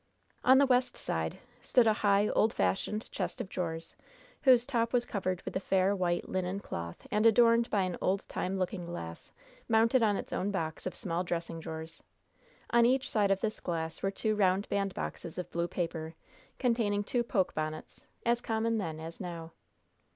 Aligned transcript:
On 0.43 0.57
the 0.57 0.65
west 0.65 0.97
side 0.97 1.37
stood 1.61 1.85
a 1.85 1.93
high, 2.01 2.27
old 2.29 2.55
fashioned 2.55 3.11
chest 3.11 3.39
of 3.39 3.47
drawers, 3.49 3.95
whose 4.41 4.65
top 4.65 4.93
was 4.93 5.05
covered 5.05 5.43
with 5.43 5.55
a 5.55 5.59
fair, 5.59 5.95
white, 5.95 6.27
linen 6.27 6.59
cloth, 6.59 7.05
and 7.11 7.23
adorned 7.27 7.69
by 7.69 7.83
an 7.83 7.99
old 8.01 8.27
time 8.27 8.57
looking 8.57 8.87
glass 8.87 9.31
mounted 9.69 10.01
on 10.01 10.15
its 10.17 10.33
own 10.33 10.49
box 10.49 10.87
of 10.87 10.95
small 10.95 11.23
dressing 11.23 11.59
drawers. 11.59 12.01
On 12.71 12.83
each 12.83 13.11
side 13.11 13.29
of 13.29 13.41
this 13.41 13.59
glass 13.59 14.01
were 14.01 14.09
two 14.09 14.33
round 14.35 14.67
bandboxes 14.69 15.37
of 15.37 15.51
blue 15.51 15.67
paper, 15.67 16.15
containing 16.57 17.03
two 17.03 17.21
poke 17.21 17.53
bonnets, 17.53 18.03
as 18.25 18.41
common 18.41 18.79
then 18.79 18.99
as 18.99 19.21
now. 19.21 19.51